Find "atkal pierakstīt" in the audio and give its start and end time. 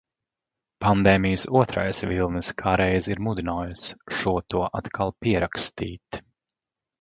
4.81-6.21